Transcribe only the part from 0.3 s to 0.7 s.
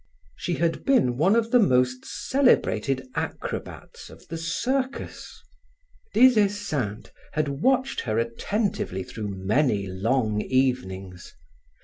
She